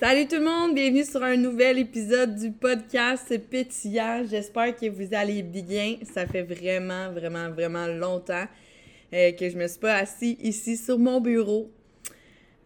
[0.00, 4.24] Salut tout le monde, bienvenue sur un nouvel épisode du podcast Pétillant.
[4.26, 5.96] J'espère que vous allez bien.
[6.14, 8.46] Ça fait vraiment, vraiment, vraiment longtemps
[9.12, 11.70] euh, que je me suis pas assis ici sur mon bureau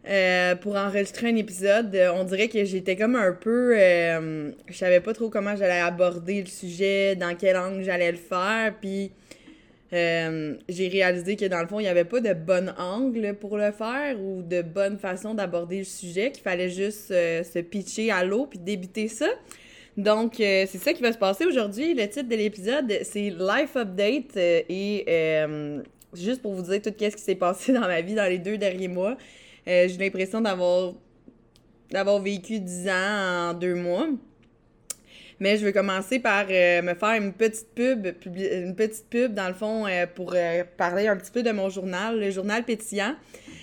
[0.08, 1.98] euh, pour enregistrer un épisode.
[2.14, 3.76] On dirait que j'étais comme un peu...
[3.76, 8.19] Euh, je savais pas trop comment j'allais aborder le sujet, dans quel angle j'allais le
[8.19, 9.10] faire, puis...
[9.95, 13.56] Euh, j'ai réalisé que dans le fond, il n'y avait pas de bon angle pour
[13.56, 18.10] le faire ou de bonne façon d'aborder le sujet, qu'il fallait juste euh, se pitcher
[18.10, 19.28] à l'eau puis débiter ça.
[19.96, 21.95] Donc, euh, c'est ça qui va se passer aujourd'hui.
[21.95, 25.06] Le titre de l'épisode, c'est Life Update et
[26.12, 28.59] juste pour vous dire tout ce qui s'est passé dans ma vie dans les deux
[28.59, 29.16] derniers mois.
[29.66, 30.95] j'ai l'impression d'avoir
[31.90, 34.09] d'avoir vécu 10 ans en deux mois.
[35.41, 39.48] Mais je vais commencer par euh, me faire une petite pub, une petite pub dans
[39.48, 43.15] le fond euh, pour euh, parler un petit peu de mon journal, le journal pétillant.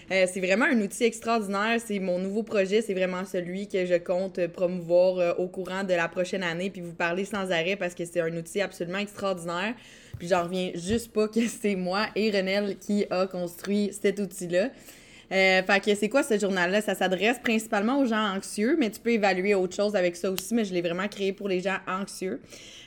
[0.09, 1.79] c'est vraiment un outil extraordinaire.
[1.85, 2.81] C'est mon nouveau projet.
[2.81, 6.93] C'est vraiment celui que je compte promouvoir au courant de la prochaine année puis vous
[6.93, 9.73] parler sans arrêt parce que c'est un outil absolument extraordinaire.
[10.19, 14.69] Puis j'en reviens juste pas que c'est moi et Renel qui a construit cet outil-là.
[15.31, 16.81] Euh, fait que c'est quoi ce journal-là?
[16.81, 20.53] Ça s'adresse principalement aux gens anxieux, mais tu peux évaluer autre chose avec ça aussi,
[20.53, 22.41] mais je l'ai vraiment créé pour les gens anxieux.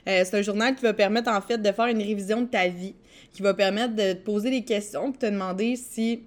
[0.09, 2.69] Euh, c'est un journal qui va permettre en fait de faire une révision de ta
[2.69, 2.95] vie,
[3.33, 6.25] qui va permettre de te poser des questions, de te demander si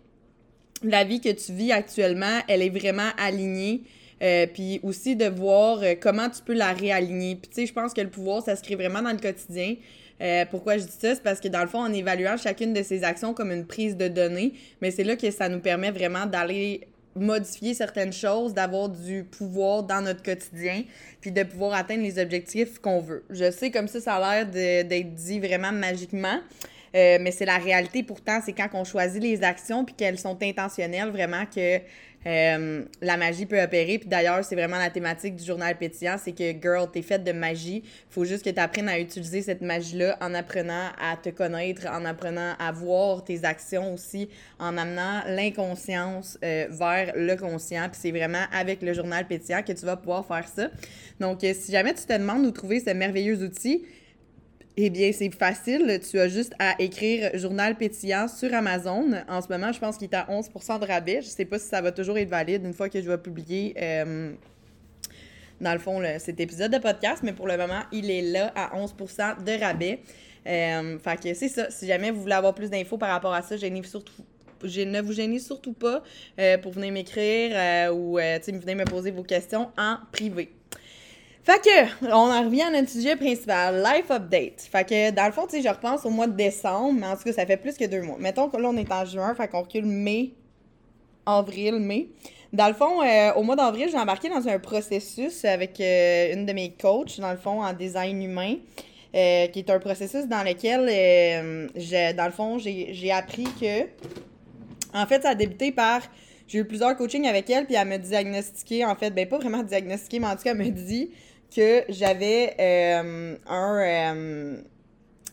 [0.84, 3.84] la vie que tu vis actuellement, elle est vraiment alignée
[4.24, 7.36] euh, puis aussi de voir euh, comment tu peux la réaligner.
[7.36, 9.76] Puis tu sais, je pense que le pouvoir, ça se crée vraiment dans le quotidien.
[10.22, 11.16] Euh, pourquoi je dis ça?
[11.16, 13.98] C'est parce que dans le fond, en évaluant chacune de ces actions comme une prise
[13.98, 18.90] de données, mais c'est là que ça nous permet vraiment d'aller modifier certaines choses, d'avoir
[18.90, 20.84] du pouvoir dans notre quotidien,
[21.20, 23.24] puis de pouvoir atteindre les objectifs qu'on veut.
[23.30, 26.40] Je sais comme ça, ça a l'air d'être dit vraiment magiquement,
[27.20, 31.10] mais c'est la réalité pourtant, c'est quand on choisit les actions puis qu'elles sont intentionnelles,
[31.10, 31.80] vraiment que
[32.28, 34.00] euh, la magie peut opérer.
[34.00, 37.32] Puis d'ailleurs, c'est vraiment la thématique du journal pétillant, c'est que, girl, t'es faite de
[37.32, 37.84] magie.
[38.10, 42.04] Faut juste que tu apprennes à utiliser cette magie-là en apprenant à te connaître, en
[42.06, 47.88] apprenant à voir tes actions aussi, en amenant l'inconscience euh, vers le conscient.
[47.90, 50.70] Puis c'est vraiment avec le journal pétillant que tu vas pouvoir faire ça.
[51.20, 53.86] Donc, euh, si jamais tu te demandes où trouver ce merveilleux outil,
[54.80, 56.00] eh bien, c'est facile.
[56.08, 59.12] Tu as juste à écrire Journal pétillant sur Amazon.
[59.28, 61.22] En ce moment, je pense qu'il est à 11% de rabais.
[61.22, 63.18] Je ne sais pas si ça va toujours être valide une fois que je vais
[63.18, 64.34] publier, euh,
[65.60, 67.24] dans le fond, cet épisode de podcast.
[67.24, 70.00] Mais pour le moment, il est là à 11% de rabais.
[70.46, 71.72] Euh, fait que c'est ça.
[71.72, 74.14] Si jamais vous voulez avoir plus d'infos par rapport à ça, surtout
[74.64, 76.04] je ne vous gênez surtout pas
[76.40, 80.57] euh, pour venir m'écrire ou venir me poser vos questions en privé.
[81.48, 84.68] Fait que, on en revient à notre sujet principal, Life Update.
[84.70, 87.16] Fait que, dans le fond, tu sais, je repense au mois de décembre, mais en
[87.16, 88.18] tout cas, ça fait plus que deux mois.
[88.20, 90.34] Mettons que là, on est en juin, fait qu'on recule mai,
[91.26, 92.10] avril, mai.
[92.52, 96.46] Dans le fond, euh, au mois d'avril, j'ai embarqué dans un processus avec euh, une
[96.46, 98.56] de mes coachs, dans le fond, en design humain,
[99.16, 100.82] euh, qui est un processus dans lequel,
[102.18, 103.84] dans le fond, j'ai appris que,
[104.94, 106.02] en fait, ça a débuté par
[106.48, 109.64] j'ai eu plusieurs coachings avec elle, puis elle m'a diagnostiqué, en fait, ben pas vraiment
[109.64, 111.12] diagnostiqué, mais en tout cas, elle m'a dit
[111.56, 114.62] que j'avais euh, un, euh,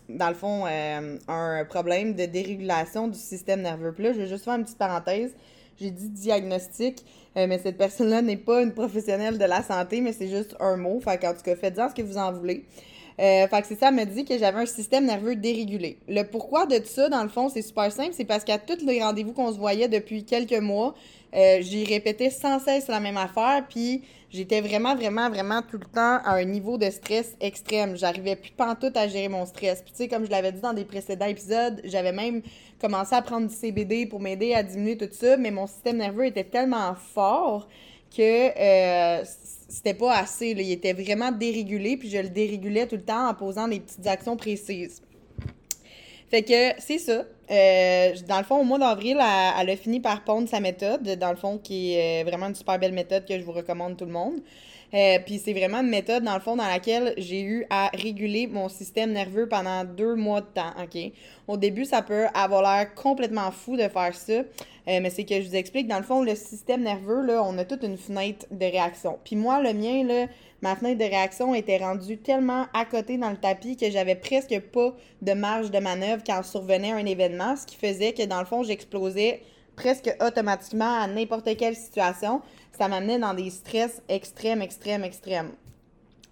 [0.08, 3.92] dans le fond, euh, un problème de dérégulation du système nerveux.
[3.92, 5.34] Puis là, je vais juste faire une petite parenthèse.
[5.80, 7.04] J'ai dit diagnostic,
[7.34, 11.00] mais cette personne-là n'est pas une professionnelle de la santé, mais c'est juste un mot.
[11.00, 12.64] Fait qu'en tout cas, faites-en ce que vous en voulez.
[13.19, 15.98] Fait que c'est ça, m'a dit que j'avais un système nerveux dérégulé.
[16.08, 18.10] Le pourquoi de ça, dans le fond, c'est super simple.
[18.12, 20.94] C'est parce qu'à tous les rendez-vous qu'on se voyait depuis quelques mois,
[21.34, 25.86] euh, j'y répétais sans cesse la même affaire, puis j'étais vraiment, vraiment, vraiment tout le
[25.86, 27.97] temps à un niveau de stress extrême.
[27.97, 29.82] J'arrivais plus pantoute à gérer mon stress.
[29.82, 32.42] Puis tu sais, comme je l'avais dit dans des précédents épisodes, j'avais même
[32.80, 36.26] commencé à prendre du CBD pour m'aider à diminuer tout ça, mais mon système nerveux
[36.26, 37.69] était tellement fort
[38.16, 39.24] que euh,
[39.74, 40.50] c'était pas assez.
[40.50, 44.06] Il était vraiment dérégulé, puis je le dérégulais tout le temps en posant des petites
[44.06, 45.02] actions précises.
[46.30, 47.24] Fait que c'est ça.
[47.50, 51.30] Euh, dans le fond, au mois d'avril, elle, a fini par pondre sa méthode, dans
[51.30, 54.04] le fond, qui est euh, vraiment une super belle méthode que je vous recommande tout
[54.04, 54.40] le monde.
[54.94, 58.47] Euh, puis c'est vraiment une méthode, dans le fond, dans laquelle j'ai eu à réguler
[58.47, 61.12] mon système nerveux pendant deux mois de temps, OK?
[61.48, 64.42] Au début, ça peut avoir l'air complètement fou de faire ça,
[64.86, 67.65] mais c'est que je vous explique, dans le fond, le système nerveux, là, on a
[67.65, 69.19] toute une fenêtre de réaction.
[69.25, 70.27] Puis moi, le mien, là,
[70.63, 74.59] ma fenêtre de réaction était rendue tellement à côté dans le tapis que j'avais presque
[74.72, 78.47] pas de marge de manœuvre quand survenait un événement, ce qui faisait que dans le
[78.47, 79.42] fond, j'explosais
[79.77, 82.42] presque automatiquement à n'importe quelle situation.
[82.78, 85.53] Ça m'amenait dans des stress extrêmes, extrêmes, extrêmes.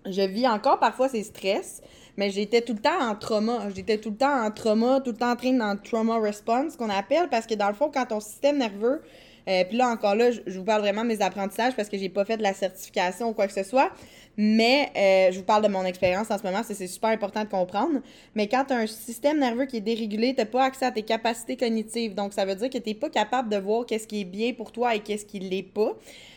[0.06, 1.80] Je vis encore parfois ces stress,
[2.16, 3.68] mais j'étais tout le temps en trauma.
[3.74, 6.90] J'étais tout le temps en trauma, tout le temps en train dans trauma response, qu'on
[6.90, 9.00] appelle, parce que dans le fond, quand ton système nerveux
[9.48, 12.08] Euh, puis là, encore là, je, vous parle vraiment de mes apprentissages parce que j'ai
[12.08, 13.90] pas fait de la certification ou quoi que ce soit.
[14.36, 17.48] Mais euh, je vous parle de mon expérience en ce moment, c'est super important de
[17.50, 18.00] comprendre.
[18.34, 21.02] Mais quand tu as un système nerveux qui est dérégulé, tu pas accès à tes
[21.02, 22.14] capacités cognitives.
[22.14, 24.72] Donc, ça veut dire que tu pas capable de voir qu'est-ce qui est bien pour
[24.72, 25.96] toi et qu'est-ce qui l'est pas.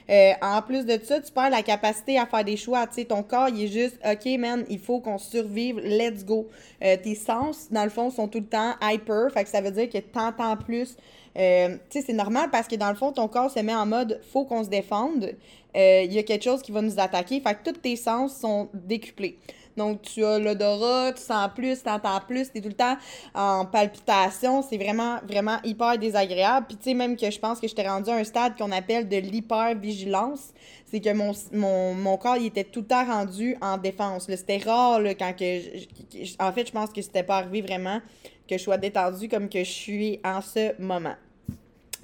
[0.10, 2.86] Euh, en plus de ça, tu perds la capacité à faire des choix.
[2.88, 6.48] Tu sais, ton corps, il est juste, OK, man, il faut qu'on survive, let's go.
[6.84, 9.31] Euh, tes sens, dans le fond, sont tout le temps hyper.
[9.31, 10.96] Fait que ça veut dire que tu entends plus.
[11.38, 13.86] Euh, tu sais, c'est normal parce que dans le fond, ton corps se met en
[13.86, 15.31] mode faut qu'on se défende.
[15.78, 17.42] Il y a quelque chose qui va nous attaquer.
[17.42, 19.38] Fait que tous tes sens sont décuplés.
[19.77, 22.98] Donc, tu as l'odorat, tu sens plus, tu entends plus, tu es tout le temps
[23.33, 24.62] en palpitation.
[24.62, 26.68] C'est vraiment, vraiment hyper désagréable.
[26.68, 28.72] Puis, tu sais, même que je pense que je t'ai rendu à un stade qu'on
[28.72, 30.54] appelle de l'hypervigilance.
[30.86, 34.27] C'est que mon, mon, mon, corps, il était tout le temps rendu en défense.
[34.27, 36.42] C'était rare, là, quand que...
[36.42, 38.00] en fait, je pense que c'était pas arrivé vraiment
[38.48, 41.16] que je sois détendue comme que je suis en ce moment.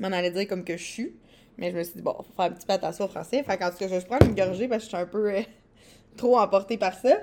[0.01, 1.13] On allait dire comme que je suis.
[1.57, 3.43] Mais je me suis dit, bon, faut faire un petit peu attention au français.
[3.43, 5.41] Fait qu'en tout cas, je prendre une gorgée parce que je suis un peu euh,
[6.17, 7.17] trop emportée par ça.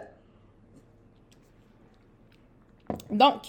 [3.11, 3.43] Donc,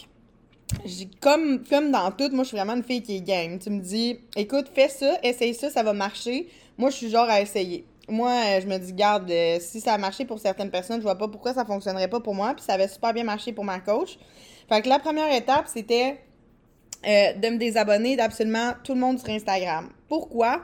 [1.20, 3.60] comme, comme dans tout, moi, je suis vraiment une fille qui est game.
[3.60, 6.48] Tu me dis, écoute, fais ça, essaye ça, ça va marcher.
[6.78, 7.86] Moi, je suis genre à essayer.
[8.08, 11.04] Moi, euh, je me dis, garde, euh, si ça a marché pour certaines personnes, je
[11.04, 12.54] vois pas pourquoi ça fonctionnerait pas pour moi.
[12.56, 14.18] Puis ça avait super bien marché pour ma coach.
[14.68, 16.20] Fait que la première étape, c'était
[17.06, 19.90] euh, de me désabonner d'absolument tout le monde sur Instagram.
[20.08, 20.62] Pourquoi?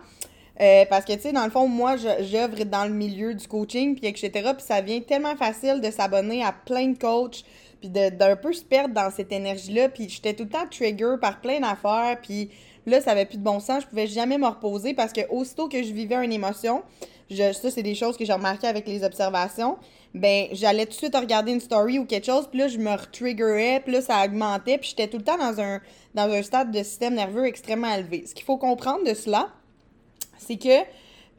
[0.89, 4.07] parce que, tu sais, dans le fond, moi, j'œuvre dans le milieu du coaching, puis
[4.07, 4.31] etc.
[4.55, 7.43] Puis ça vient tellement facile de s'abonner à plein de coachs,
[7.85, 9.89] puis d'un peu se perdre dans cette énergie-là.
[9.89, 12.49] Puis j'étais tout le temps trigger par plein d'affaires, puis
[12.85, 13.83] là, ça avait plus de bon sens.
[13.83, 16.83] Je pouvais jamais me reposer parce que aussitôt que je vivais une émotion,
[17.29, 19.77] je, ça, c'est des choses que j'ai remarquées avec les observations,
[20.13, 22.91] ben, j'allais tout de suite regarder une story ou quelque chose, puis là, je me
[22.91, 25.81] retriggerais, puis là, ça augmentait, puis j'étais tout le temps dans un,
[26.13, 28.25] dans un stade de système nerveux extrêmement élevé.
[28.27, 29.49] Ce qu'il faut comprendre de cela,
[30.37, 30.83] c'est que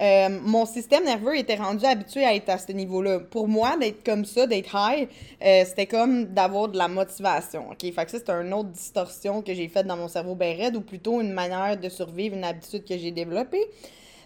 [0.01, 3.21] euh, mon système nerveux était rendu habitué à être à ce niveau-là.
[3.21, 5.09] Pour moi, d'être comme ça, d'être high,
[5.43, 7.71] euh, c'était comme d'avoir de la motivation.
[7.71, 7.81] OK?
[7.81, 10.77] Fait que ça, c'est une autre distorsion que j'ai faite dans mon cerveau bien raide,
[10.77, 13.65] ou plutôt une manière de survivre, une habitude que j'ai développée.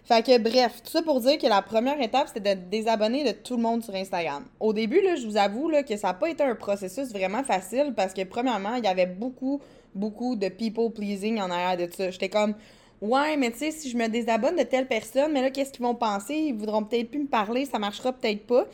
[0.02, 3.30] Fait que bref, tout ça pour dire que la première étape, c'était de désabonner de
[3.30, 4.44] tout le monde sur Instagram.
[4.58, 7.92] Au début, là, je vous avoue que ça n'a pas été un processus vraiment facile
[7.94, 9.60] parce que premièrement, il y avait beaucoup,
[9.94, 12.10] beaucoup de people pleasing en arrière de ça.
[12.10, 12.54] J'étais comme
[13.00, 15.82] Ouais, mais tu sais, si je me désabonne de telle personne, mais là, qu'est-ce qu'ils
[15.82, 16.34] vont penser?
[16.34, 18.66] Ils voudront peut-être plus me parler, ça marchera peut-être pas.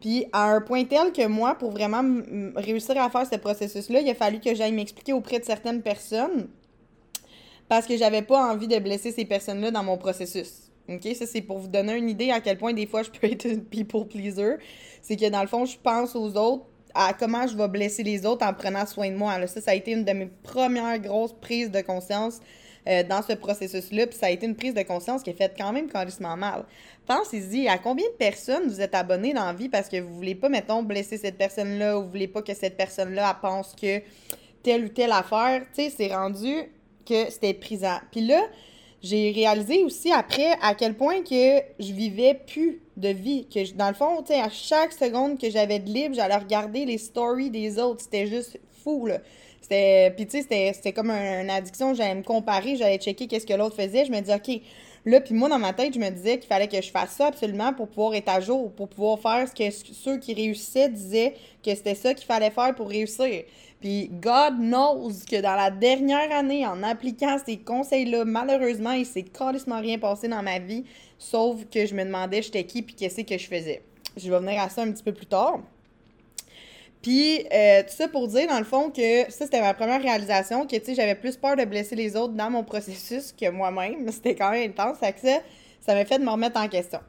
[0.00, 2.02] Puis à un point tel que moi, pour vraiment
[2.56, 6.48] réussir à faire ce processus-là, il a fallu que j'aille m'expliquer auprès de certaines personnes
[7.68, 10.70] parce que j'avais pas envie de blesser ces personnes-là dans mon processus.
[10.88, 11.06] OK?
[11.14, 13.46] Ça, c'est pour vous donner une idée à quel point des fois je peux être
[13.46, 14.56] une people pleaser.
[15.00, 18.26] C'est que dans le fond, je pense aux autres, à comment je vais blesser les
[18.26, 19.46] autres en prenant soin de moi.
[19.46, 22.40] ça, ça a été une de mes premières grosses prises de conscience
[22.88, 24.08] euh, dans ce processus-là.
[24.08, 26.64] Puis ça a été une prise de conscience qui a fait quand même carrément mal.
[27.06, 30.34] Pensez-y, à combien de personnes vous êtes abonnés dans la vie parce que vous voulez
[30.34, 34.00] pas, mettons, blesser cette personne-là ou vous voulez pas que cette personne-là pense que
[34.62, 35.62] telle ou telle affaire?
[35.74, 36.54] Tu sais, c'est rendu
[37.06, 37.98] que c'était prisant.
[38.10, 38.42] Puis là,
[39.02, 43.46] j'ai réalisé aussi après à quel point que je vivais plus de vie.
[43.52, 47.50] Que dans le fond, à chaque seconde que j'avais de libre, j'allais regarder les stories
[47.50, 48.02] des autres.
[48.02, 49.18] C'était juste fou, là.
[49.60, 51.94] C'était, puis tu sais, c'était comme une addiction.
[51.94, 54.04] J'allais me comparer, j'allais checker qu'est-ce que l'autre faisait.
[54.04, 54.60] Je me disais, OK,
[55.04, 57.26] là, puis moi, dans ma tête, je me disais qu'il fallait que je fasse ça
[57.26, 61.34] absolument pour pouvoir être à jour, pour pouvoir faire ce que ceux qui réussissaient disaient
[61.64, 63.44] que c'était ça qu'il fallait faire pour réussir.
[63.80, 69.24] Puis God knows que dans la dernière année, en appliquant ces conseils-là, malheureusement, il s'est
[69.24, 70.84] carrément rien passé dans ma vie,
[71.18, 73.82] sauf que je me demandais j'étais qui puis qu'est-ce que je faisais.
[74.16, 75.60] Je vais venir à ça un petit peu plus tard.
[77.02, 80.66] Puis, euh, tout ça pour dire, dans le fond, que ça, c'était ma première réalisation,
[80.66, 84.08] que, tu sais, j'avais plus peur de blesser les autres dans mon processus que moi-même.
[84.12, 84.98] C'était quand même intense.
[85.00, 85.38] Ça, ça,
[85.80, 87.00] ça m'a fait de me remettre en question.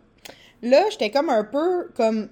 [0.64, 2.30] Là, j'étais comme un peu, comme,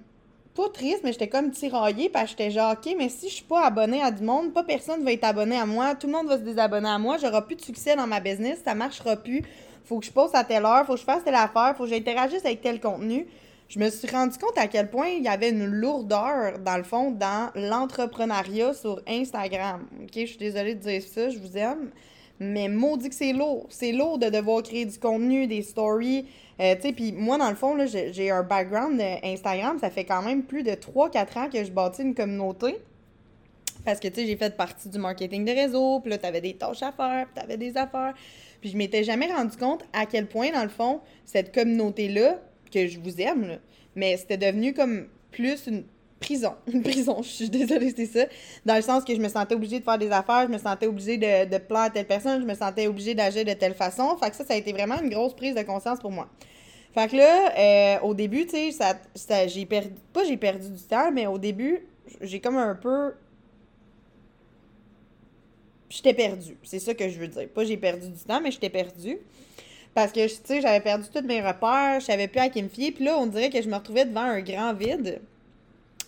[0.55, 3.43] pas triste, mais j'étais comme tiraillée parce que j'étais genre, OK, mais si je suis
[3.43, 6.27] pas abonnée à du monde, pas personne va être abonné à moi, tout le monde
[6.27, 9.43] va se désabonner à moi, j'aurai plus de succès dans ma business, ça marchera plus,
[9.85, 11.89] faut que je poste à telle heure, faut que je fasse telle affaire, faut que
[11.89, 13.27] j'interagisse avec tel contenu.
[13.71, 16.83] Je me suis rendu compte à quel point il y avait une lourdeur, dans le
[16.83, 19.87] fond, dans l'entrepreneuriat sur Instagram.
[20.03, 21.89] OK, je suis désolée de dire ça, je vous aime.
[22.37, 23.67] Mais maudit que c'est lourd.
[23.69, 26.25] C'est lourd de devoir créer du contenu, des stories.
[26.59, 29.77] Euh, tu puis moi, dans le fond, j'ai un background Instagram.
[29.79, 32.75] Ça fait quand même plus de 3-4 ans que je bâtis une communauté.
[33.85, 36.01] Parce que, tu sais, j'ai fait partie du marketing de réseau.
[36.01, 38.15] Puis là, t'avais des tâches à faire, puis t'avais des affaires.
[38.59, 42.37] Puis je m'étais jamais rendu compte à quel point, dans le fond, cette communauté-là,
[42.71, 43.59] que je vous aime,
[43.95, 45.83] mais c'était devenu comme plus une
[46.19, 46.53] prison.
[46.71, 48.25] Une prison, je suis désolée, c'est ça.
[48.65, 50.85] Dans le sens que je me sentais obligée de faire des affaires, je me sentais
[50.85, 54.15] obligée de, de plaire à telle personne, je me sentais obligée d'agir de telle façon.
[54.17, 56.29] Fait que ça, ça a été vraiment une grosse prise de conscience pour moi.
[56.93, 59.95] Fait que là, euh, au début, tu sais, ça, ça j'ai perdu.
[60.13, 61.79] Pas j'ai perdu du temps, mais au début,
[62.21, 63.13] j'ai comme un peu.
[65.89, 66.57] J'étais perdue.
[66.63, 67.49] C'est ça que je veux dire.
[67.49, 69.17] Pas j'ai perdu du temps, mais j'étais perdue.
[69.93, 72.69] Parce que, tu sais, j'avais perdu tous mes repères, je savais plus à qui me
[72.69, 72.91] fier.
[72.91, 75.21] Puis là, on dirait que je me retrouvais devant un grand vide.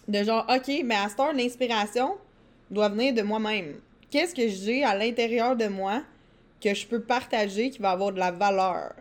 [0.07, 2.15] De genre, OK, mais à ce temps, l'inspiration
[2.71, 3.75] doit venir de moi-même.
[4.09, 6.01] Qu'est-ce que j'ai à l'intérieur de moi
[6.61, 8.93] que je peux partager qui va avoir de la valeur?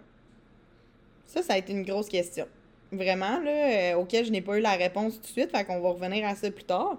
[1.27, 2.47] Ça, ça a été une grosse question.
[2.91, 5.81] Vraiment, là, euh, auquel je n'ai pas eu la réponse tout de suite, fait qu'on
[5.81, 6.99] va revenir à ça plus tard.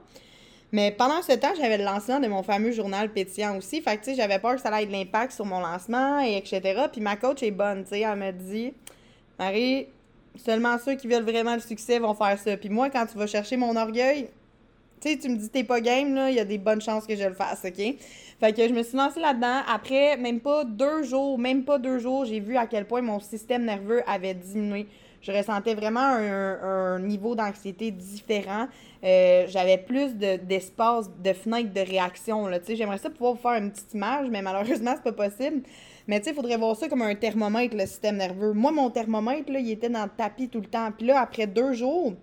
[0.74, 3.80] Mais pendant ce temps, j'avais le lancement de mon fameux journal pétillant aussi.
[3.80, 6.88] Fait que, j'avais peur que ça ait de l'impact sur mon lancement, et etc.
[6.92, 7.86] Puis ma coach est bonne.
[7.92, 8.74] Elle me dit,
[9.38, 9.86] Marie,
[10.36, 12.58] seulement ceux qui veulent vraiment le succès vont faire ça.
[12.58, 14.30] Puis moi, quand tu vas chercher mon orgueil,
[15.00, 17.06] tu sais, tu me dis t'es pas game, là, il y a des bonnes chances
[17.06, 17.96] que je le fasse, OK?
[18.40, 19.62] Fait que je me suis lancée là-dedans.
[19.72, 23.20] Après, même pas deux jours, même pas deux jours, j'ai vu à quel point mon
[23.20, 24.88] système nerveux avait diminué
[25.24, 28.68] je ressentais vraiment un, niveau d'anxiété différent.
[29.04, 32.50] Euh, j'avais plus d'espace, de, fenêtres de réaction.
[32.68, 35.64] J'aimerais ça pouvoir vous faire une petite image, mais malheureusement, c'est pas possible.
[36.08, 38.52] Mais il faudrait voir ça comme un thermomètre, le système nerveux.
[38.52, 40.92] Moi, mon thermomètre, là, il était dans le tapis tout le temps.
[40.92, 42.14] Puis là, après deux jours,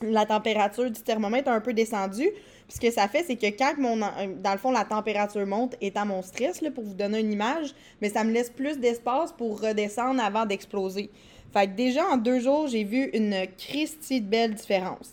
[0.00, 2.30] la température du thermomètre a un peu descendu.
[2.66, 5.76] Puis ce que ça fait, c'est que quand mon, dans le fond, la température monte,
[5.82, 9.32] étant mon stress, là, pour vous donner une image, mais ça me laisse plus d'espace
[9.32, 11.10] pour redescendre avant d'exploser.
[11.52, 15.10] Fait que déjà, en deux jours, j'ai vu une Christie de belle différence.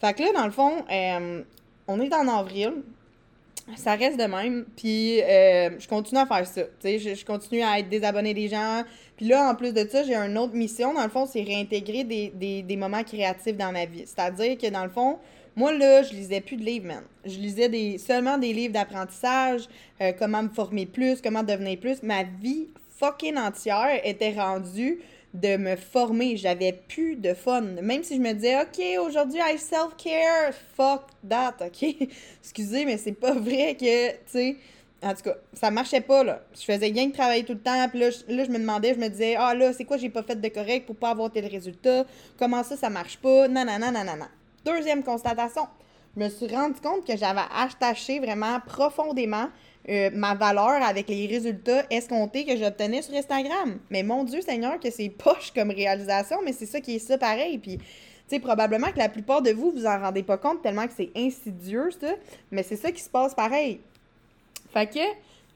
[0.00, 1.42] Fait que là, dans le fond, euh,
[1.86, 2.74] on est en avril.
[3.76, 4.64] Ça reste de même.
[4.76, 6.62] Puis euh, je continue à faire ça.
[6.80, 8.82] Tu sais, je, continue à être désabonné des gens.
[9.16, 10.94] Puis là, en plus de ça, j'ai une autre mission.
[10.94, 14.04] Dans le fond, c'est réintégrer des, moments créatifs dans ma vie.
[14.06, 15.18] C'est-à-dire que dans le fond,
[15.56, 17.02] moi, là, je lisais plus de livres, man.
[17.24, 19.68] Je lisais des, seulement des livres d'apprentissage,
[20.00, 22.02] euh, comment me former plus, comment devenir plus.
[22.02, 22.68] Ma vie
[22.98, 25.00] fucking entière était rendue
[25.34, 26.36] de me former.
[26.36, 27.60] J'avais plus de fun.
[27.60, 32.08] Même si je me disais, OK, aujourd'hui, I self-care, fuck that, OK?
[32.42, 34.56] Excusez, mais c'est pas vrai que, tu sais,
[35.02, 36.42] en tout cas, ça marchait pas, là.
[36.54, 38.98] Je faisais rien de travailler tout le temps, puis là, là, je me demandais, je
[38.98, 41.46] me disais, ah là, c'est quoi j'ai pas fait de correct pour pas avoir tel
[41.46, 42.04] résultat?
[42.38, 43.46] Comment ça, ça marche pas?
[43.48, 44.26] Non, non, non, non, non, non.
[44.64, 45.68] Deuxième constatation,
[46.18, 49.48] je me suis rendu compte que j'avais attaché vraiment profondément
[49.88, 53.78] euh, ma valeur avec les résultats escomptés que j'obtenais sur Instagram.
[53.88, 57.18] Mais mon Dieu Seigneur, que c'est poche comme réalisation, mais c'est ça qui est ça
[57.18, 57.58] pareil.
[57.58, 57.84] Puis, tu
[58.26, 61.10] sais, probablement que la plupart de vous, vous en rendez pas compte tellement que c'est
[61.16, 62.14] insidieux, ça.
[62.50, 63.80] Mais c'est ça qui se passe pareil.
[64.72, 65.00] Fait que,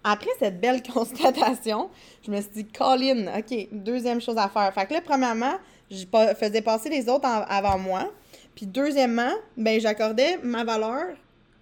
[0.04, 1.90] après cette belle constatation,
[2.24, 4.72] je me suis dit, Colin, OK, deuxième chose à faire.
[4.72, 5.54] Fait que là, premièrement,
[5.90, 6.04] je
[6.38, 8.10] faisais passer les autres avant moi.
[8.54, 11.06] Puis deuxièmement, ben j'accordais ma valeur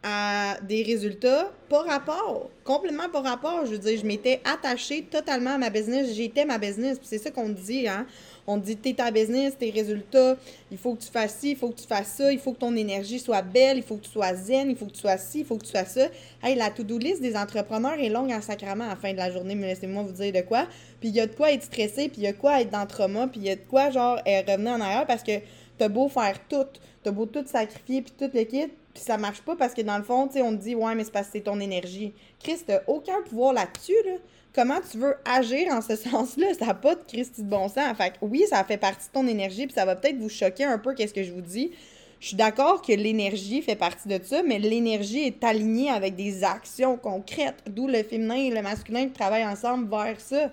[0.02, 3.66] à des résultats pas rapport, complètement pas rapport.
[3.66, 6.14] Je veux dire, je m'étais attachée totalement à ma business.
[6.14, 6.98] J'étais ma business.
[7.02, 8.06] c'est ça qu'on dit, hein.
[8.46, 10.36] On dit, t'es ta business, tes résultats,
[10.72, 12.58] il faut que tu fasses ci, il faut que tu fasses ça, il faut que
[12.58, 15.18] ton énergie soit belle, il faut que tu sois zen, il faut que tu sois
[15.18, 16.08] ci, il faut que tu sois ça.
[16.42, 19.30] Hey, la to-do list des entrepreneurs est longue en sacrament à la fin de la
[19.30, 20.66] journée, mais laissez-moi vous dire de quoi.
[20.98, 22.70] Puis il y a de quoi être stressé, puis il y a de quoi être
[22.70, 25.22] dans le trauma, puis il y a de quoi, genre, euh, revenir en arrière parce
[25.22, 25.38] que
[25.80, 26.66] t'as beau faire tout,
[27.02, 29.96] t'as beau tout sacrifier, puis tout le kit, puis ça marche pas parce que dans
[29.96, 32.12] le fond, tu sais, on te dit, ouais, mais c'est parce que c'est ton énergie.
[32.38, 34.16] Chris, t'as aucun pouvoir là-dessus, là.
[34.54, 36.48] Comment tu veux agir en ce sens-là?
[36.58, 37.96] Ça n'a pas de Christy de bon sens.
[37.96, 40.78] Fait oui, ça fait partie de ton énergie, puis ça va peut-être vous choquer un
[40.78, 41.70] peu, qu'est-ce que je vous dis.
[42.18, 46.44] Je suis d'accord que l'énergie fait partie de ça, mais l'énergie est alignée avec des
[46.44, 50.50] actions concrètes, d'où le féminin et le masculin travaillent ensemble vers ça.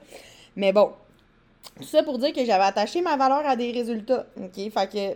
[0.56, 0.94] Mais bon,
[1.76, 4.26] tout ça pour dire que j'avais attaché ma valeur à des résultats.
[4.38, 4.56] OK?
[4.56, 5.14] Fait que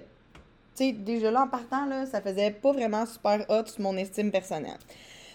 [0.76, 3.98] tu sais, déjà là, en partant, là, ça faisait pas vraiment super hot sur mon
[3.98, 4.78] estime personnelle.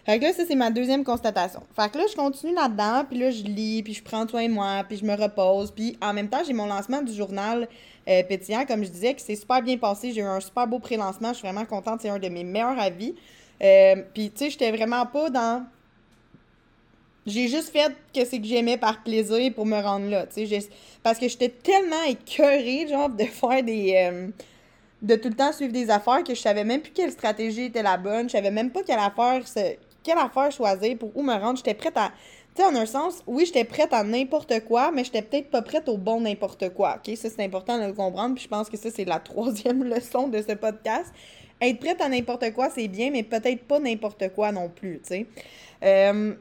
[0.07, 1.63] Fait que là, ça, c'est ma deuxième constatation.
[1.75, 4.53] Fait que là, je continue là-dedans, puis là, je lis, puis je prends soin de
[4.53, 5.73] moi, puis je me repose.
[5.73, 7.69] Puis en même temps, j'ai mon lancement du journal
[8.09, 10.13] euh, pétillant, comme je disais, qui s'est super bien passé.
[10.13, 11.31] J'ai eu un super beau pré-lancement.
[11.31, 12.01] Je suis vraiment contente.
[12.01, 13.17] C'est un de mes meilleurs avis.
[13.61, 15.67] Euh, puis, tu sais, j'étais vraiment pas dans...
[17.27, 20.69] J'ai juste fait que c'est que j'aimais par plaisir pour me rendre là, tu sais.
[21.03, 23.95] Parce que j'étais tellement écœurée, genre, de faire des...
[23.97, 24.29] Euh,
[25.03, 27.83] de tout le temps suivre des affaires que je savais même plus quelle stratégie était
[27.83, 28.29] la bonne.
[28.29, 29.43] Je savais même pas quelle affaire,
[30.03, 31.57] quelle affaire choisir pour où me rendre.
[31.57, 32.13] J'étais prête à.
[32.55, 35.61] Tu sais, en un sens, oui, j'étais prête à n'importe quoi, mais j'étais peut-être pas
[35.61, 36.97] prête au bon n'importe quoi.
[36.97, 37.15] OK?
[37.17, 38.35] Ça, c'est important de le comprendre.
[38.35, 41.13] Puis je pense que ça, c'est la troisième leçon de ce podcast.
[41.61, 45.09] Être prête à n'importe quoi, c'est bien, mais peut-être pas n'importe quoi non plus, tu
[45.09, 45.27] sais.
[45.83, 46.35] Euh,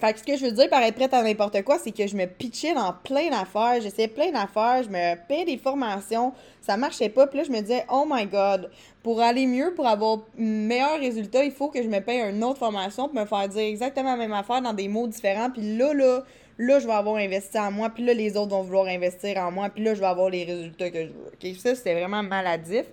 [0.00, 2.06] Fait que ce que je veux dire par être prête à n'importe quoi, c'est que
[2.06, 6.76] je me pitchais dans plein d'affaires, j'essayais plein d'affaires, je me payais des formations, ça
[6.76, 8.70] marchait pas, puis là je me disais oh my god,
[9.04, 12.58] pour aller mieux, pour avoir meilleur résultat, il faut que je me paye une autre
[12.58, 15.94] formation pour me faire dire exactement la même affaire dans des mots différents, puis là
[15.94, 16.24] là,
[16.58, 19.52] là je vais avoir investi en moi, puis là les autres vont vouloir investir en
[19.52, 21.30] moi, puis là je vais avoir les résultats que je veux.
[21.32, 22.86] OK, ça c'était vraiment maladif.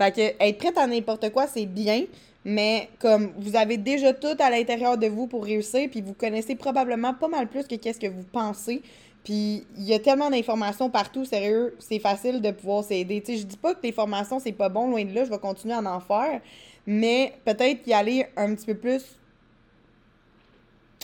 [0.00, 2.04] Fait que être prête à n'importe quoi, c'est bien,
[2.42, 6.54] mais comme vous avez déjà tout à l'intérieur de vous pour réussir, puis vous connaissez
[6.54, 8.80] probablement pas mal plus que qu'est-ce que vous pensez.
[9.24, 13.20] Puis il y a tellement d'informations partout, sérieux, c'est facile de pouvoir s'aider.
[13.20, 15.30] Tu sais, je dis pas que les formations c'est pas bon, loin de là, je
[15.30, 16.40] vais continuer à en faire,
[16.86, 19.04] mais peut-être y aller un petit peu plus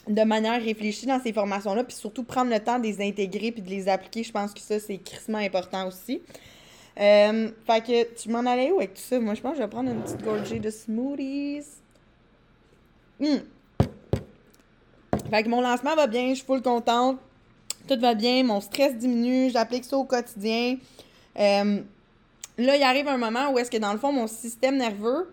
[0.09, 3.61] de manière réfléchie dans ces formations-là, puis surtout prendre le temps de les intégrer puis
[3.61, 4.23] de les appliquer.
[4.23, 6.23] Je pense que ça, c'est crissement important aussi.
[6.99, 9.19] Euh, fait que tu m'en allais où avec tout ça?
[9.21, 11.67] Moi, je pense que je vais prendre une petite gorgée de smoothies.
[13.21, 13.41] Hum.
[15.31, 17.19] Fait que mon lancement va bien, je suis full contente.
[17.89, 20.77] Tout va bien, mon stress diminue, j'applique ça au quotidien.
[21.39, 21.81] Euh,
[22.59, 25.29] là, il arrive un moment où est-ce que dans le fond, mon système nerveux,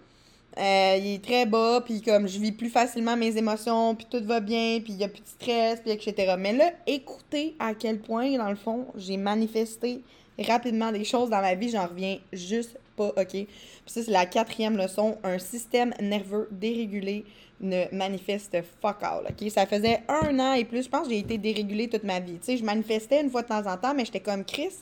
[0.58, 4.24] euh, il est très bas, puis comme je vis plus facilement mes émotions, puis tout
[4.24, 6.36] va bien, puis il y a plus de stress, puis etc.
[6.38, 10.01] Mais là, écoutez à quel point, dans le fond, j'ai manifesté
[10.39, 13.31] rapidement des choses dans ma vie, j'en reviens juste pas, OK?
[13.31, 13.47] Puis
[13.85, 15.17] ça, c'est la quatrième leçon.
[15.23, 17.25] Un système nerveux dérégulé
[17.61, 19.49] ne manifeste fuck all, OK?
[19.49, 22.37] Ça faisait un an et plus, je pense j'ai été dérégulée toute ma vie.
[22.39, 24.73] Tu sais, je manifestais une fois de temps en temps, mais j'étais comme Chris,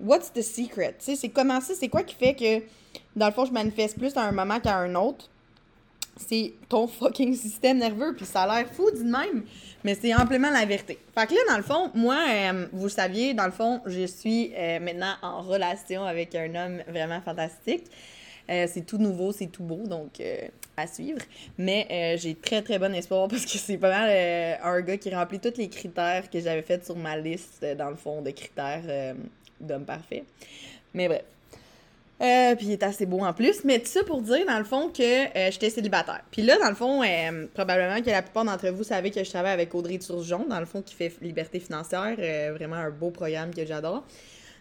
[0.00, 0.96] what's the secret?
[0.98, 2.62] Tu sais, c'est comment ça, c'est quoi qui fait que,
[3.16, 5.30] dans le fond, je manifeste plus à un moment qu'à un autre?
[6.18, 9.44] C'est ton fucking système nerveux, puis ça a l'air fou dit même,
[9.84, 10.98] mais c'est amplement la vérité.
[11.16, 14.06] Fait que là, dans le fond, moi, euh, vous le saviez, dans le fond, je
[14.06, 17.84] suis euh, maintenant en relation avec un homme vraiment fantastique.
[18.50, 20.22] Euh, c'est tout nouveau, c'est tout beau, donc
[20.76, 21.20] à suivre.
[21.58, 25.38] Mais j'ai très très bon espoir parce que c'est pas mal un gars qui remplit
[25.38, 29.14] tous les critères que j'avais fait sur ma liste, dans le fond, de critères
[29.60, 30.24] d'homme parfait.
[30.94, 31.24] Mais bref.
[32.20, 33.64] Euh, puis il est assez beau en plus.
[33.64, 36.22] Mais tout ça pour dire, dans le fond, que euh, j'étais célibataire.
[36.30, 39.30] Puis là, dans le fond, euh, probablement que la plupart d'entre vous savez que je
[39.30, 42.16] travaille avec Audrey Turgeon, dans le fond, qui fait Liberté financière.
[42.54, 44.04] vraiment un beau programme que j'adore.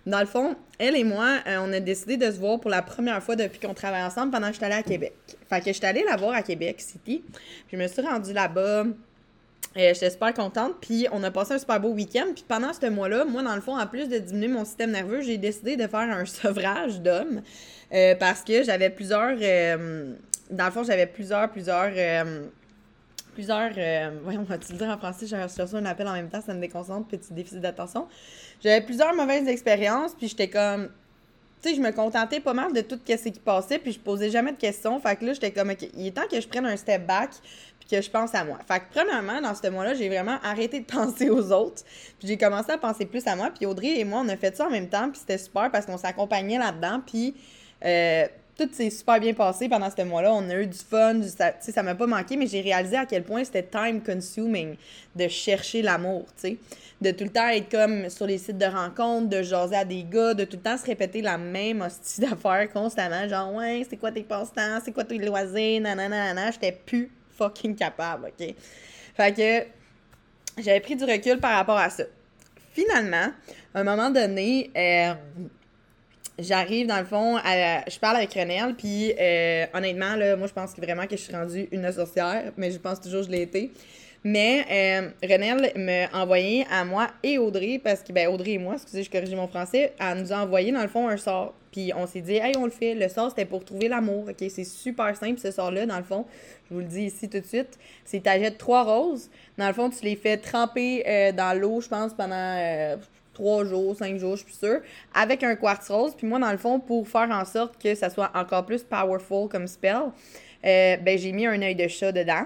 [0.05, 3.21] Dans le fond, elle et moi, on a décidé de se voir pour la première
[3.21, 5.13] fois depuis qu'on travaille ensemble pendant que j'étais allée à Québec.
[5.49, 7.23] Fait que j'étais allée la voir à Québec City.
[7.27, 8.85] Puis je me suis rendue là-bas
[9.77, 10.73] euh, j'étais super contente.
[10.81, 12.27] Puis on a passé un super beau week-end.
[12.33, 15.21] Puis pendant ce mois-là, moi, dans le fond, en plus de diminuer mon système nerveux,
[15.21, 17.41] j'ai décidé de faire un sevrage d'hommes.
[17.93, 19.37] Euh, parce que j'avais plusieurs.
[19.41, 20.13] Euh,
[20.49, 21.91] dans le fond, j'avais plusieurs, plusieurs.
[23.33, 23.71] plusieurs.
[24.23, 25.27] voyons, on va-tu le dire en français?
[25.27, 28.07] J'ai reçu un appel en même temps, ça me déconcentre, petit déficit d'attention.
[28.63, 30.89] J'avais plusieurs mauvaises expériences, puis j'étais comme
[31.61, 34.29] tu sais, je me contentais pas mal de tout ce qui passait, puis je posais
[34.29, 34.99] jamais de questions.
[34.99, 37.31] Fait que là, j'étais comme, il est temps que je prenne un step back,
[37.87, 38.59] que je pense à moi.
[38.67, 41.83] Fait que premièrement, dans ce mois-là, j'ai vraiment arrêté de penser aux autres.
[42.19, 43.51] Puis j'ai commencé à penser plus à moi.
[43.55, 45.09] Puis Audrey et moi, on a fait ça en même temps.
[45.09, 47.01] Puis c'était super parce qu'on s'accompagnait là-dedans.
[47.05, 47.35] Puis
[47.85, 50.33] euh, tout s'est super bien passé pendant ce mois-là.
[50.33, 51.15] On a eu du fun.
[51.15, 54.75] Du, ça, ça m'a pas manqué, mais j'ai réalisé à quel point c'était time consuming
[55.15, 56.57] de chercher l'amour, tu sais.
[56.99, 60.03] De tout le temps être comme sur les sites de rencontres, de jaser à des
[60.03, 63.27] gars, de tout le temps se répéter la même hostie d'affaires constamment.
[63.27, 66.49] Genre, ouais, c'est quoi tes passe-temps, c'est quoi tes loisirs, nanana, nanana.
[66.49, 68.55] J'étais plus fucking capable, OK?
[69.15, 72.03] Fait que j'avais pris du recul par rapport à ça.
[72.73, 73.31] Finalement,
[73.73, 75.13] à un moment donné, euh,
[76.39, 80.75] j'arrive dans le fond, je parle avec Renelle, puis euh, honnêtement, là, moi je pense
[80.75, 83.71] vraiment que je suis rendue une sorcière, mais je pense toujours que je l'ai été.
[84.29, 88.73] Mais euh, Renelle m'a envoyé à moi et Audrey, parce que, ben, Audrey et moi,
[88.73, 91.53] excusez, je corrige mon français, elle nous a envoyé, dans le fond, un sort.
[91.71, 92.93] Puis on s'est dit, hey, on le fait.
[92.93, 94.25] Le sort, c'était pour trouver l'amour.
[94.27, 96.25] OK, c'est super simple, ce sort-là, dans le fond.
[96.67, 97.79] Je vous le dis ici tout de suite.
[98.03, 99.29] C'est t'achètes trois roses.
[99.57, 102.97] Dans le fond, tu les fais tremper euh, dans l'eau, je pense, pendant euh,
[103.33, 104.81] trois jours, cinq jours, je suis sûre,
[105.13, 106.15] avec un quartz rose.
[106.17, 109.47] Puis moi, dans le fond, pour faire en sorte que ça soit encore plus powerful
[109.47, 110.11] comme spell,
[110.63, 112.43] ben, j'ai mis un œil de chat dedans.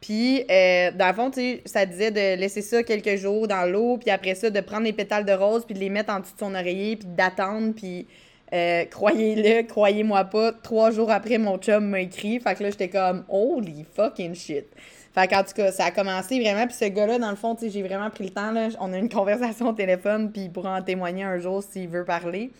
[0.00, 3.98] Puis, euh, dans le fond, tu ça disait de laisser ça quelques jours dans l'eau,
[3.98, 6.34] puis après ça, de prendre les pétales de rose, puis de les mettre en dessous
[6.34, 8.06] de son oreiller, puis d'attendre, puis
[8.54, 12.40] euh, croyez-le, croyez-moi pas, trois jours après, mon chum m'a écrit.
[12.40, 14.64] Fait que là, j'étais comme, holy fucking shit.
[15.12, 16.66] Fait qu'en tout cas, ça a commencé vraiment.
[16.66, 18.52] Puis ce gars-là, dans le fond, tu j'ai vraiment pris le temps.
[18.52, 18.68] Là.
[18.80, 22.04] On a une conversation au téléphone, puis il pourra en témoigner un jour s'il veut
[22.04, 22.52] parler.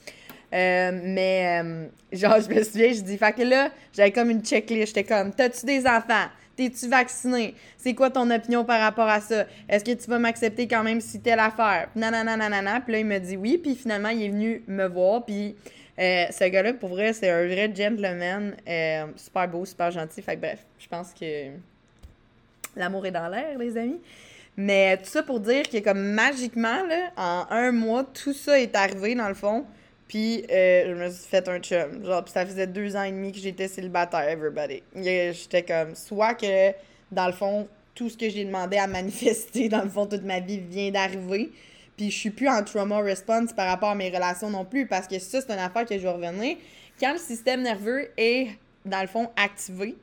[0.52, 1.62] Euh, mais,
[2.12, 4.88] genre, je me souviens, je dis, fait que là, j'avais comme une checklist.
[4.88, 6.26] J'étais comme, t'as-tu des enfants?
[6.60, 7.54] T'es-tu vacciné?
[7.78, 9.46] C'est quoi ton opinion par rapport à ça?
[9.66, 11.88] Est-ce que tu vas m'accepter quand même si telle affaire?
[11.96, 12.82] Nanana, nanana.
[12.82, 13.56] Puis là, il me dit oui.
[13.56, 15.24] Puis finalement, il est venu me voir.
[15.24, 15.56] Puis
[15.98, 18.54] euh, ce gars-là, pour vrai, c'est un vrai gentleman.
[18.68, 20.20] Euh, super beau, super gentil.
[20.20, 21.46] Fait que bref, je pense que
[22.76, 24.00] l'amour est dans l'air, les amis.
[24.54, 26.82] Mais tout ça pour dire que comme magiquement,
[27.16, 29.64] en un mois, tout ça est arrivé dans le fond.
[30.10, 32.04] Puis euh, je me suis fait un chum.
[32.04, 34.82] Genre, pis ça faisait deux ans et demi que j'étais célibataire, everybody.
[34.96, 36.72] J'étais comme, soit que,
[37.12, 40.40] dans le fond, tout ce que j'ai demandé à manifester, dans le fond, toute ma
[40.40, 41.52] vie vient d'arriver.
[41.96, 45.06] Puis je suis plus en trauma response par rapport à mes relations non plus, parce
[45.06, 46.56] que ça, c'est une affaire que je vais revenir.
[46.98, 48.48] Quand le système nerveux est,
[48.84, 49.94] dans le fond, activé,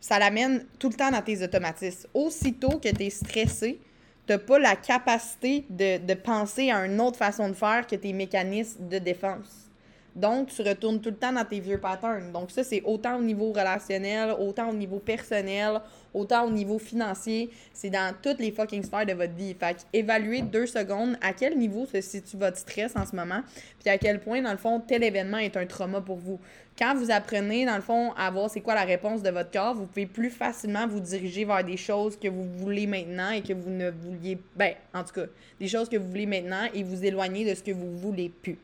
[0.00, 2.08] ça l'amène tout le temps dans tes automatismes.
[2.12, 3.78] Aussitôt que tu es stressé,
[4.26, 8.12] t'as pas la capacité de, de, penser à une autre façon de faire que tes
[8.12, 9.70] mécanismes de défense.
[10.14, 12.30] Donc, tu retournes tout le temps dans tes vieux patterns.
[12.32, 15.80] Donc, ça, c'est autant au niveau relationnel, autant au niveau personnel,
[16.12, 17.50] autant au niveau financier.
[17.72, 19.54] C'est dans toutes les fucking sphères de votre vie.
[19.54, 23.40] Fait évaluez deux secondes à quel niveau se situe votre stress en ce moment,
[23.80, 26.38] puis à quel point, dans le fond, tel événement est un trauma pour vous.
[26.78, 29.74] Quand vous apprenez, dans le fond, à voir c'est quoi la réponse de votre corps,
[29.74, 33.52] vous pouvez plus facilement vous diriger vers des choses que vous voulez maintenant et que
[33.52, 34.38] vous ne vouliez...
[34.56, 35.26] Ben, en tout cas,
[35.58, 38.58] des choses que vous voulez maintenant et vous éloigner de ce que vous voulez plus.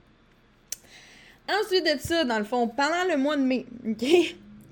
[1.62, 4.04] Ensuite de ça, dans le fond, pendant le mois de mai, OK?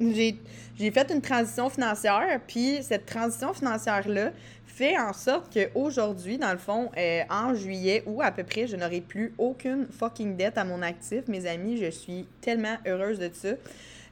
[0.79, 4.31] J'ai fait une transition financière, puis cette transition financière-là
[4.65, 8.77] fait en sorte qu'aujourd'hui, dans le fond, euh, en juillet ou à peu près, je
[8.77, 11.27] n'aurai plus aucune fucking dette à mon actif.
[11.27, 13.49] Mes amis, je suis tellement heureuse de ça.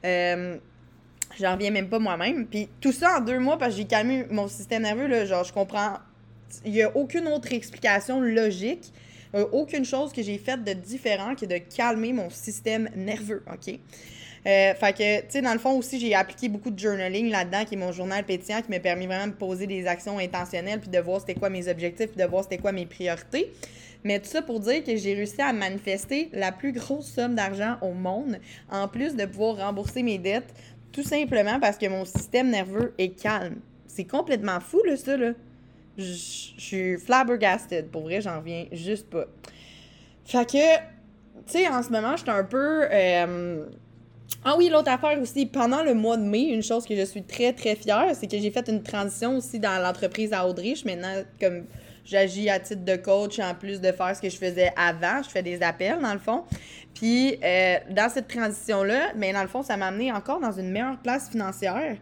[0.05, 0.57] Euh,
[1.39, 2.47] J'en reviens même pas moi-même.
[2.47, 5.07] Puis tout ça en deux mois parce que j'ai calmé mon système nerveux.
[5.07, 5.99] Là, genre, je comprends.
[6.65, 8.93] Il n'y a aucune autre explication logique
[9.53, 13.79] aucune chose que j'ai faite de différent que de calmer mon système nerveux, OK?
[14.47, 17.65] Euh, fait que, tu sais, dans le fond aussi, j'ai appliqué beaucoup de journaling là-dedans,
[17.65, 20.89] qui est mon journal pétillant, qui m'a permis vraiment de poser des actions intentionnelles, puis
[20.89, 23.53] de voir c'était quoi mes objectifs, puis de voir c'était quoi mes priorités.
[24.05, 27.77] Mais tout ça pour dire que j'ai réussi à manifester la plus grosse somme d'argent
[27.83, 28.39] au monde,
[28.71, 30.55] en plus de pouvoir rembourser mes dettes,
[30.93, 33.57] tout simplement parce que mon système nerveux est calme.
[33.89, 35.33] C'est complètement fou, là, ça, là.
[35.99, 36.13] Je
[36.59, 37.91] suis flabbergasted.
[37.91, 39.27] Pour vrai, j'en reviens juste pas.
[40.25, 40.77] Fait que,
[41.47, 42.87] tu sais, en ce moment, j'étais un peu.
[42.91, 43.65] Euh,
[44.45, 47.23] ah oui, l'autre affaire aussi, pendant le mois de mai, une chose que je suis
[47.23, 50.85] très, très fière, c'est que j'ai fait une transition aussi dans l'entreprise à Audrich.
[50.85, 51.65] Maintenant, comme
[52.05, 55.31] j'agis à titre de coach en plus de faire ce que je faisais avant, je
[55.31, 56.45] fais des appels dans le fond.
[56.95, 60.71] Puis, euh, dans cette transition-là, mais dans le fond, ça m'a amené encore dans une
[60.71, 61.97] meilleure place financière.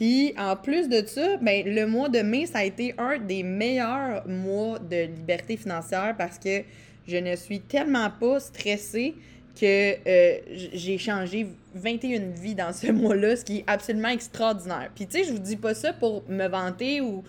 [0.00, 3.42] Puis en plus de ça, ben, le mois de mai, ça a été un des
[3.42, 6.62] meilleurs mois de liberté financière parce que
[7.06, 9.14] je ne suis tellement pas stressée
[9.60, 10.38] que euh,
[10.72, 14.90] j'ai changé 21 vies dans ce mois-là, ce qui est absolument extraordinaire.
[14.94, 17.22] Puis tu sais, je vous dis pas ça pour me vanter ou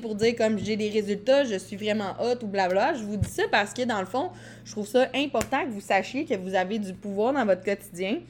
[0.00, 2.94] pour dire comme j'ai des résultats, je suis vraiment hot ou blabla.
[2.94, 4.30] Je vous dis ça parce que dans le fond,
[4.64, 8.20] je trouve ça important que vous sachiez que vous avez du pouvoir dans votre quotidien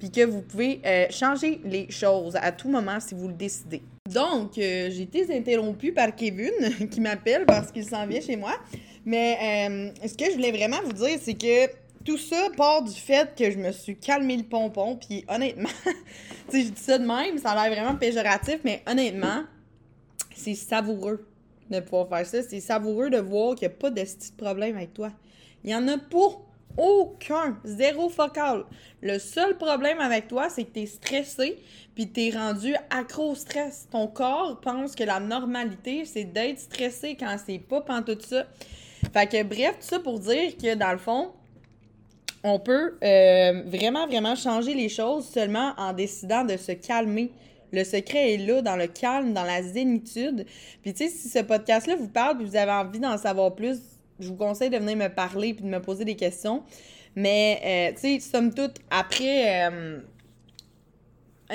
[0.00, 3.82] puis que vous pouvez euh, changer les choses à tout moment si vous le décidez.
[4.12, 6.50] Donc, euh, j'ai été interrompue par Kevin
[6.90, 8.54] qui m'appelle parce qu'il s'en vient chez moi.
[9.06, 11.70] Mais ce que je voulais vraiment vous dire, c'est que
[12.04, 14.96] tout ça part du fait que je me suis calmé le pompon.
[14.96, 15.68] Puis honnêtement,
[16.50, 19.44] tu sais, je dis ça de même, ça a l'air vraiment péjoratif, mais honnêtement,
[20.34, 21.26] c'est savoureux
[21.70, 22.42] de pouvoir faire ça.
[22.42, 25.10] C'est savoureux de voir qu'il n'y a pas de petit problème avec toi.
[25.62, 26.40] Il y en a pas.
[26.76, 27.56] Aucun.
[27.64, 28.64] Zéro focal.
[29.00, 31.62] Le seul problème avec toi, c'est que tu es stressé
[31.94, 33.86] puis tu es rendu accro au stress.
[33.92, 38.46] Ton corps pense que la normalité, c'est d'être stressé quand c'est pas tout ça.
[39.12, 41.30] Fait que bref, tout ça pour dire que dans le fond,
[42.44, 47.32] on peut euh, vraiment, vraiment changer les choses seulement en décidant de se calmer.
[47.72, 50.46] Le secret est là, dans le calme, dans la zénitude.
[50.82, 53.78] Puis tu sais, si ce podcast-là vous parle puis vous avez envie d'en savoir plus,
[54.20, 56.62] je vous conseille de venir me parler puis de me poser des questions.
[57.16, 59.70] Mais, euh, tu sais, somme toute, après.
[59.70, 60.00] Euh,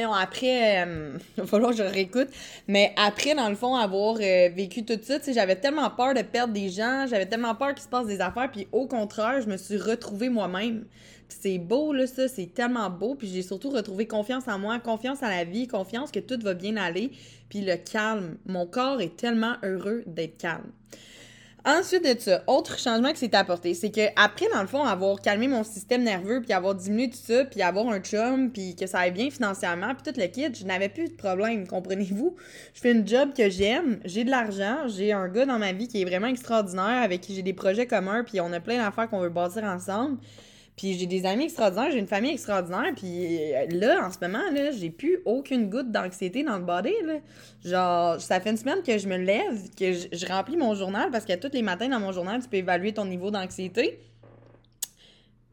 [0.06, 2.30] après, euh, je réécoute,
[2.68, 6.70] mais après, dans le fond, avoir vécu tout ça, j'avais tellement peur de perdre des
[6.70, 9.78] gens, j'avais tellement peur qu'il se passe des affaires, puis au contraire, je me suis
[9.78, 10.86] retrouvée moi-même.
[11.28, 15.22] c'est beau, là, ça, c'est tellement beau, puis j'ai surtout retrouvé confiance en moi, confiance
[15.24, 17.12] en la vie, confiance que tout va bien aller,
[17.50, 18.38] puis le calme.
[18.46, 20.72] Mon corps est tellement heureux d'être calme.
[21.66, 25.20] Ensuite de ça, autre changement qui s'est apporté, c'est que après dans le fond avoir
[25.20, 28.88] calmé mon système nerveux puis avoir diminué tout ça puis avoir un chum puis que
[28.88, 32.34] ça aille bien financièrement puis tout le kit, je n'avais plus de problème, comprenez-vous?
[32.74, 35.90] Je fais une job que j'aime, j'ai de l'argent, j'ai un gars dans ma vie
[35.90, 39.10] qui est vraiment extraordinaire avec qui j'ai des projets communs puis on a plein d'affaires
[39.10, 40.18] qu'on veut bâtir ensemble.
[40.80, 42.94] Puis j'ai des amis extraordinaires, j'ai une famille extraordinaire.
[42.96, 46.94] Puis euh, là, en ce moment, là, j'ai plus aucune goutte d'anxiété dans le body.
[47.04, 47.16] Là.
[47.66, 51.26] Genre, ça fait une semaine que je me lève, que je, remplis mon journal parce
[51.26, 54.00] que tous les matins dans mon journal, tu peux évaluer ton niveau d'anxiété.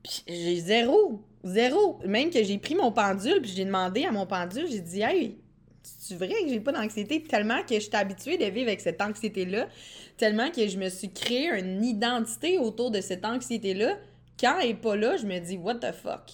[0.04, 1.20] Puis j'ai zéro.
[1.42, 1.98] Zéro.
[2.06, 5.38] Même que j'ai pris mon pendule, puis j'ai demandé à mon pendule, j'ai dit, hey,
[5.82, 7.20] c'est vrai que j'ai pas d'anxiété?
[7.24, 9.66] Tellement que je suis habituée de vivre avec cette anxiété-là,
[10.18, 13.96] tellement que je me suis créé une identité autour de cette anxiété-là.
[14.38, 16.30] Quand elle est pas là, je me dis, what the fuck?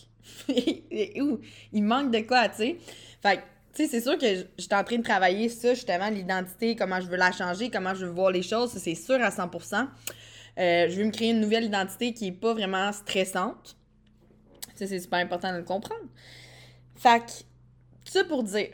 [0.48, 2.76] il manque de quoi, tu sais?
[3.22, 3.40] Fait
[3.74, 4.26] tu sais, c'est sûr que
[4.58, 8.04] j'étais en train de travailler ça, justement, l'identité, comment je veux la changer, comment je
[8.04, 9.88] veux voir les choses, c'est sûr à 100%.
[10.58, 13.76] Euh, je veux me créer une nouvelle identité qui est pas vraiment stressante.
[14.74, 16.04] Ça, c'est super important de le comprendre.
[16.96, 17.32] Fait que,
[18.04, 18.68] ça pour dire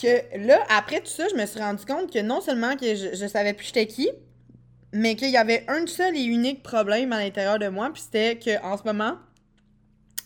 [0.00, 3.14] que là, après tout ça, je me suis rendu compte que non seulement que je,
[3.14, 4.08] je savais plus j'étais qui,
[4.92, 8.38] mais qu'il y avait un seul et unique problème à l'intérieur de moi, puis c'était
[8.38, 9.16] qu'en ce moment,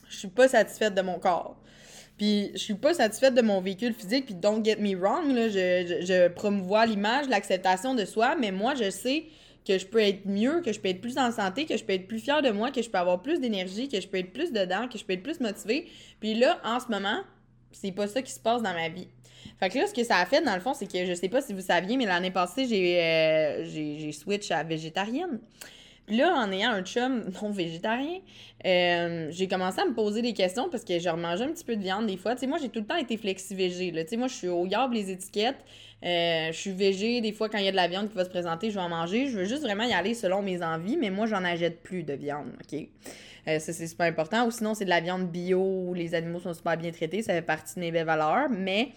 [0.09, 1.57] je suis pas satisfaite de mon corps.
[2.16, 5.49] Puis je suis pas satisfaite de mon véhicule physique, puis don't get me wrong, là,
[5.49, 9.27] je, je, je promouvois l'image, l'acceptation de soi, mais moi, je sais
[9.66, 11.92] que je peux être mieux, que je peux être plus en santé, que je peux
[11.92, 14.33] être plus fière de moi, que je peux avoir plus d'énergie, que je peux être
[14.33, 15.88] plus dedans, que je peux être plus motivée.
[16.20, 17.20] Puis là, en ce moment,
[17.72, 19.09] c'est pas ça qui se passe dans ma vie.
[19.59, 21.28] Fait que là, ce que ça a fait, dans le fond, c'est que je sais
[21.28, 25.38] pas si vous saviez, mais l'année passée, j'ai euh, switch à végétarienne.
[26.06, 28.18] Puis là, en ayant un chum non végétarien,
[28.66, 31.76] euh, j'ai commencé à me poser des questions parce que je remangeais un petit peu
[31.76, 32.35] de viande des fois.
[32.35, 33.92] Tu sais, moi, j'ai tout le temps été flexi-végé.
[33.92, 35.64] Tu sais, moi, je suis au yard les étiquettes.
[36.02, 37.20] Euh, je suis végé.
[37.20, 38.80] Des fois, quand il y a de la viande qui va se présenter, je vais
[38.80, 39.28] en manger.
[39.28, 42.14] Je veux juste vraiment y aller selon mes envies, mais moi, j'en achète plus de
[42.14, 42.48] viande.
[42.61, 42.88] OK?
[43.48, 44.46] Euh, ça, c'est super important.
[44.46, 47.22] Ou sinon, c'est de la viande bio où les animaux sont super bien traités.
[47.22, 48.48] Ça fait partie de mes belles valeurs.
[48.50, 48.90] Mais,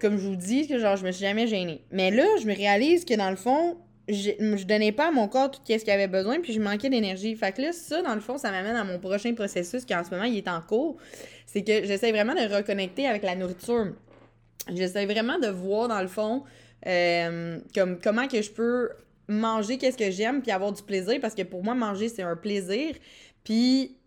[0.00, 1.82] comme je vous dis, que genre, je me suis jamais gênée.
[1.90, 3.76] Mais là, je me réalise que dans le fond,
[4.08, 6.88] je, je donnais pas à mon corps tout ce qu'il avait besoin, puis je manquais
[6.88, 7.34] d'énergie.
[7.36, 10.04] Fait que là, ça, dans le fond, ça m'amène à mon prochain processus qui, en
[10.04, 10.96] ce moment, il est en cours.
[11.46, 13.92] C'est que j'essaie vraiment de reconnecter avec la nourriture.
[14.74, 16.44] J'essaie vraiment de voir, dans le fond,
[16.86, 18.90] euh, comme, comment que je peux
[19.28, 22.36] manger qu'est-ce que j'aime, puis avoir du plaisir, parce que pour moi, manger, c'est un
[22.36, 22.94] plaisir.
[23.48, 23.98] Puis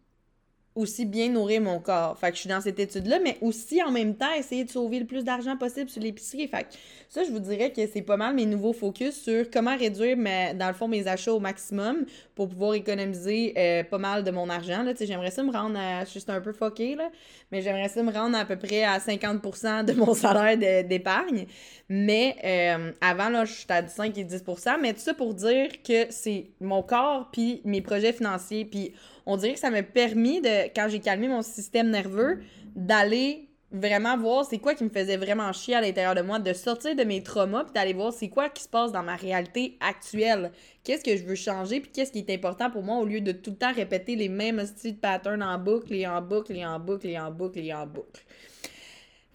[0.73, 2.17] aussi bien nourrir mon corps.
[2.17, 4.99] Fait que je suis dans cette étude-là, mais aussi en même temps essayer de sauver
[4.99, 6.47] le plus d'argent possible sur l'épicerie.
[6.47, 6.69] Fait que
[7.10, 10.67] ça, je vous dirais que c'est pas mal mes nouveaux focus sur comment réduire, dans
[10.67, 14.84] le fond, mes achats au maximum pour pouvoir économiser euh, pas mal de mon argent.
[14.84, 17.10] Là, j'aimerais ça me rendre à, juste un peu fucké, là,
[17.51, 21.47] mais j'aimerais ça me rendre à peu près à 50% de mon salaire d'épargne.
[21.89, 25.67] Mais euh, avant, là, je suis à 5 et 10%, mais tout ça pour dire
[25.84, 28.93] que c'est mon corps puis mes projets financiers, puis
[29.32, 32.41] on dirait que ça m'a permis de, quand j'ai calmé mon système nerveux,
[32.76, 36.52] d'aller vraiment voir c'est quoi qui me faisait vraiment chier à l'intérieur de moi, de
[36.52, 39.78] sortir de mes traumas, puis d'aller voir c'est quoi qui se passe dans ma réalité
[39.80, 40.52] actuelle.
[40.84, 43.32] Qu'est-ce que je veux changer, puis qu'est-ce qui est important pour moi au lieu de
[43.32, 46.65] tout le temps répéter les mêmes styles de patterns en boucle et en boucle et
[46.65, 48.22] en boucle et en boucle et en boucle.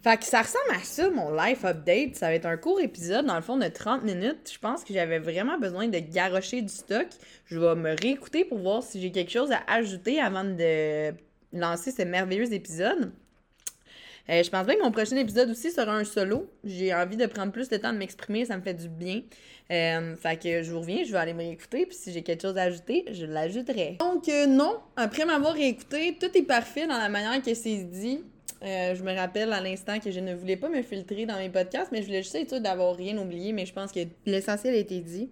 [0.03, 2.15] Fait que ça ressemble à ça, mon life update.
[2.15, 4.51] Ça va être un court épisode, dans le fond, de 30 minutes.
[4.51, 7.07] Je pense que j'avais vraiment besoin de garrocher du stock.
[7.45, 11.13] Je vais me réécouter pour voir si j'ai quelque chose à ajouter avant de
[11.51, 13.11] lancer ce merveilleux épisode.
[14.29, 16.49] Euh, je pense bien que mon prochain épisode aussi sera un solo.
[16.63, 19.21] J'ai envie de prendre plus de temps de m'exprimer, ça me fait du bien.
[19.71, 22.41] Euh, fait que je vous reviens, je vais aller me réécouter, puis si j'ai quelque
[22.41, 23.97] chose à ajouter, je l'ajouterai.
[23.99, 28.21] Donc, euh, non, après m'avoir réécouté, tout est parfait dans la manière que c'est dit.
[28.63, 31.49] Euh, je me rappelle à l'instant que je ne voulais pas me filtrer dans mes
[31.49, 34.77] podcasts, mais je voulais juste être d'avoir rien oublié, mais je pense que l'essentiel a
[34.77, 35.29] été dit.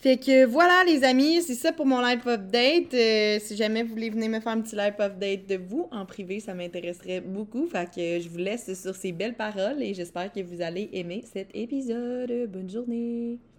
[0.00, 2.94] Fait que voilà les amis, c'est ça pour mon live update.
[2.94, 6.06] Euh, si jamais vous voulez venir me faire un petit live update de vous en
[6.06, 7.66] privé, ça m'intéresserait beaucoup.
[7.66, 11.22] Fait que je vous laisse sur ces belles paroles et j'espère que vous allez aimer
[11.30, 12.48] cet épisode.
[12.48, 13.49] Bonne journée!